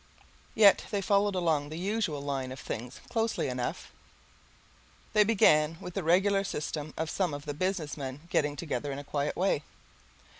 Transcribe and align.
Yet 0.55 0.85
they 0.89 0.99
followed 0.99 1.35
along 1.35 1.69
the 1.69 1.77
usual 1.77 2.21
line 2.21 2.51
of 2.51 2.59
things 2.59 3.01
closely 3.09 3.49
enough. 3.49 3.91
They 5.13 5.23
began 5.23 5.77
with 5.79 5.93
the 5.93 6.01
regular 6.01 6.43
system 6.43 6.95
of 6.97 7.07
some 7.11 7.35
of 7.35 7.45
the 7.45 7.53
business 7.53 7.95
men 7.95 8.21
getting 8.31 8.55
together 8.55 8.91
in 8.91 8.97
a 8.97 9.03
quiet 9.03 9.35
way. 9.37 9.61